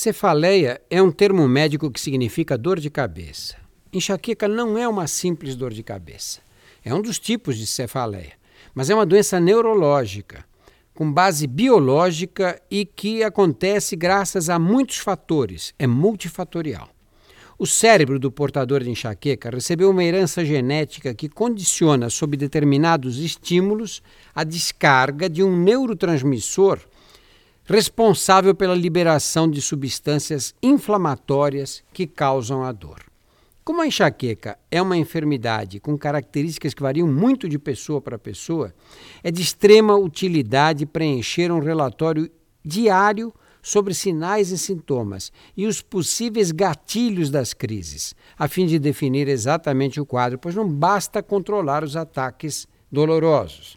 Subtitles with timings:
[0.00, 3.56] Cefaleia é um termo médico que significa dor de cabeça.
[3.92, 6.38] Enxaqueca não é uma simples dor de cabeça.
[6.84, 8.34] É um dos tipos de cefaleia,
[8.72, 10.44] mas é uma doença neurológica,
[10.94, 16.88] com base biológica e que acontece graças a muitos fatores, é multifatorial.
[17.58, 24.00] O cérebro do portador de enxaqueca recebeu uma herança genética que condiciona, sob determinados estímulos,
[24.32, 26.78] a descarga de um neurotransmissor
[27.68, 33.04] responsável pela liberação de substâncias inflamatórias que causam a dor.
[33.62, 38.74] Como a enxaqueca é uma enfermidade com características que variam muito de pessoa para pessoa,
[39.22, 42.30] é de extrema utilidade preencher um relatório
[42.64, 49.28] diário sobre sinais e sintomas e os possíveis gatilhos das crises, a fim de definir
[49.28, 53.76] exatamente o quadro, pois não basta controlar os ataques dolorosos.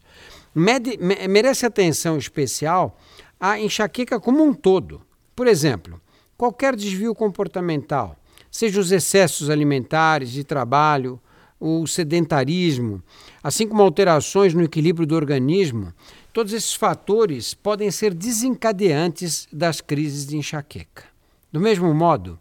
[0.55, 0.97] Mede,
[1.27, 2.97] merece atenção especial
[3.41, 5.01] a enxaqueca como um todo.
[5.35, 5.99] Por exemplo,
[6.37, 8.15] qualquer desvio comportamental,
[8.51, 11.19] seja os excessos alimentares, de trabalho,
[11.59, 13.01] o sedentarismo,
[13.43, 15.91] assim como alterações no equilíbrio do organismo,
[16.31, 21.05] todos esses fatores podem ser desencadeantes das crises de enxaqueca.
[21.51, 22.39] Do mesmo modo,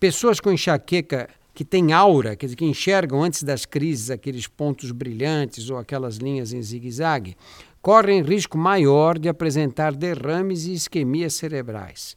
[0.00, 4.92] pessoas com enxaqueca que têm aura, quer dizer, que enxergam antes das crises aqueles pontos
[4.92, 7.36] brilhantes ou aquelas linhas em zigue-zague,
[7.82, 12.16] correm risco maior de apresentar derrames e isquemias cerebrais.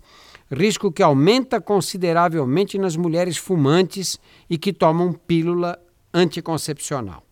[0.51, 5.75] Risco que aumenta consideravelmente nas mulheres fumantes e que tomam pílula
[6.13, 7.23] anticoncepcional.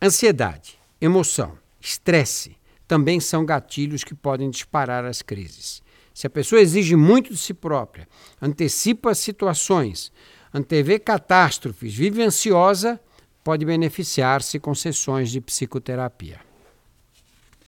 [0.00, 2.56] Ansiedade, emoção, estresse
[2.88, 5.82] também são gatilhos que podem disparar as crises.
[6.14, 8.08] Se a pessoa exige muito de si própria,
[8.40, 10.10] antecipa situações,
[10.54, 13.00] antevê catástrofes, vive ansiosa,
[13.42, 16.38] pode beneficiar-se com sessões de psicoterapia.